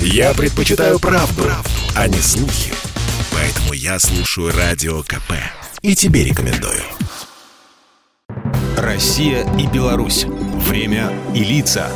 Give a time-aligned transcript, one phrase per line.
[0.00, 2.72] Я предпочитаю правду, правду, а не слухи.
[3.32, 5.32] Поэтому я слушаю Радио КП.
[5.82, 6.82] И тебе рекомендую.
[8.76, 10.24] Россия и Беларусь.
[10.24, 11.90] Время и лица.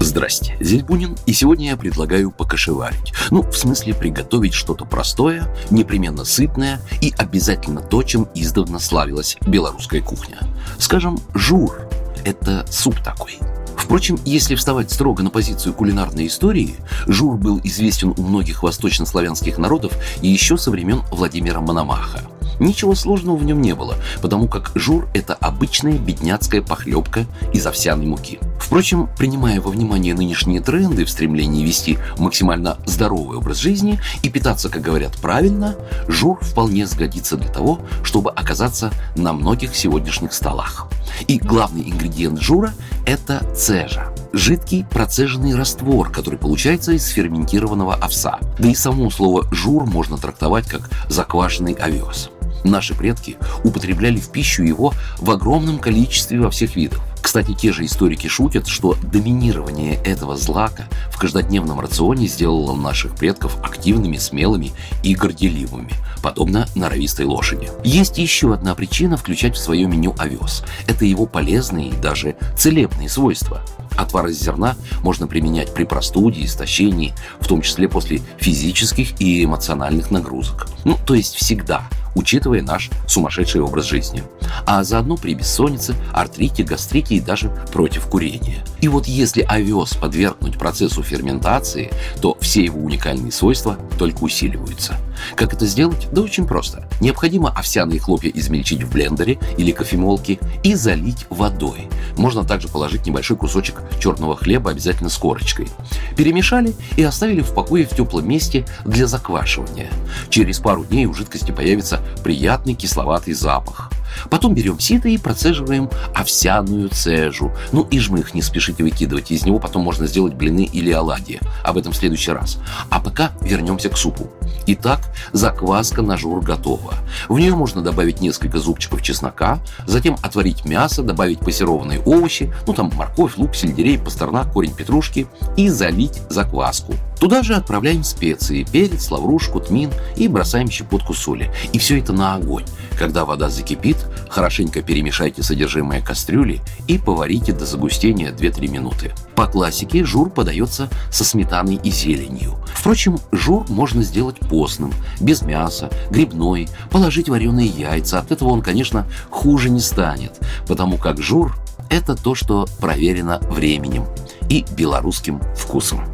[0.00, 3.14] Здрасте, здесь Бунин, и сегодня я предлагаю покашеварить.
[3.30, 10.02] Ну, в смысле приготовить что-то простое, непременно сытное и обязательно то, чем издавна славилась белорусская
[10.02, 10.38] кухня.
[10.78, 11.88] Скажем, жур–
[12.24, 13.38] это суп такой–
[13.84, 16.76] Впрочем, если вставать строго на позицию кулинарной истории,
[17.06, 19.92] жур был известен у многих восточнославянских народов
[20.22, 22.22] и еще со времен Владимира Мономаха.
[22.58, 28.06] Ничего сложного в нем не было, потому как жур– это обычная бедняцкая похлебка из овсяной
[28.06, 28.38] муки.
[28.64, 34.70] Впрочем, принимая во внимание нынешние тренды в стремлении вести максимально здоровый образ жизни и питаться,
[34.70, 35.76] как говорят, правильно,
[36.08, 40.88] жур вполне сгодится для того, чтобы оказаться на многих сегодняшних столах.
[41.28, 42.72] И главный ингредиент жура–
[43.06, 48.40] это цежа жидкий процеженный раствор, который получается из ферментированного овса.
[48.58, 52.30] Да и само слово «жур» можно трактовать как заквашенный овес.
[52.64, 57.00] Наши предки употребляли в пищу его в огромном количестве во всех видах.
[57.24, 63.56] Кстати, те же историки шутят, что доминирование этого злака в каждодневном рационе сделало наших предков
[63.64, 64.72] активными, смелыми
[65.02, 67.70] и горделивыми, подобно норовистой лошади.
[67.82, 70.64] Есть еще одна причина включать в свое меню овес.
[70.86, 73.62] Это его полезные и даже целебные свойства.
[73.96, 80.10] Отвар из зерна можно применять при простуде, истощении, в том числе после физических и эмоциональных
[80.10, 80.66] нагрузок.
[80.84, 84.22] Ну, то есть всегда– учитывая наш сумасшедший образ жизни.
[84.66, 88.64] А заодно при бессоннице, артрите, гастрите и даже против курения.
[88.80, 94.96] И вот если овес подвергнуть процессу ферментации, то все его уникальные свойства только усиливаются.
[95.36, 96.08] Как это сделать?
[96.12, 96.88] Да очень просто.
[97.00, 101.88] Необходимо овсяные хлопья измельчить в блендере или кофемолке и залить водой.
[102.16, 105.68] Можно также положить небольшой кусочек черного хлеба, обязательно с корочкой.
[106.16, 109.90] Перемешали и оставили в покое в теплом месте для заквашивания.
[110.28, 113.90] Через пару дней у жидкости появится приятный кисловатый запах.
[114.30, 117.52] Потом берем сито и процеживаем овсяную цежу.
[117.72, 121.40] Ну и жмых не спешите выкидывать, из него потом можно сделать блины или оладьи.
[121.62, 122.58] Об этом в следующий раз.
[122.90, 124.30] А пока вернемся к супу.
[124.66, 125.00] Итак,
[125.32, 126.94] закваска на жур готова.
[127.28, 132.90] В нее можно добавить несколько зубчиков чеснока, затем отварить мясо, добавить пассерованные овощи, ну там
[132.94, 135.26] морковь, лук, сельдерей, пастернак, корень петрушки
[135.56, 136.94] и залить закваску.
[137.18, 141.52] Туда же отправляем специи, перец, лаврушку, тмин и бросаем щепотку соли.
[141.72, 142.64] И все это на огонь.
[142.98, 143.96] Когда вода закипит,
[144.28, 149.12] хорошенько перемешайте содержимое кастрюли и поварите до загустения 2-3 минуты.
[149.34, 152.58] По классике жур подается со сметаной и зеленью.
[152.74, 158.18] Впрочем, жур можно сделать постным, без мяса, грибной, положить вареные яйца.
[158.18, 160.38] От этого он, конечно, хуже не станет,
[160.68, 161.56] потому как жур–
[161.90, 164.06] это то, что проверено временем
[164.48, 166.13] и белорусским вкусом.